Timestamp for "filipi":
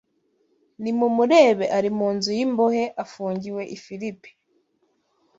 3.83-4.29